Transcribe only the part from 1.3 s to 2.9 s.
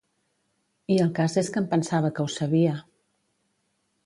és que em pensava que ho sabia.